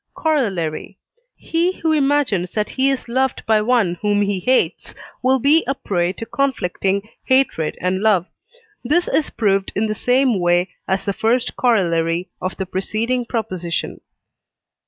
Corollary. 0.15 0.97
He 1.35 1.73
who 1.73 1.91
imagines 1.91 2.53
that 2.53 2.71
he 2.71 2.89
is 2.89 3.07
loved 3.07 3.45
by 3.45 3.61
one 3.61 3.99
whom 4.01 4.23
he 4.23 4.39
hates, 4.39 4.95
will 5.21 5.37
be 5.37 5.63
a 5.67 5.75
prey 5.75 6.11
to 6.13 6.25
conflicting 6.25 7.07
hatred 7.27 7.77
and 7.79 7.99
love. 8.01 8.25
This 8.83 9.07
is 9.07 9.29
proved 9.29 9.71
in 9.75 9.85
the 9.85 9.93
same 9.93 10.39
way 10.39 10.69
as 10.87 11.05
the 11.05 11.13
first 11.13 11.55
corollary 11.55 12.31
of 12.41 12.57
the 12.57 12.65
preceding 12.65 13.25
proposition. 13.25 14.01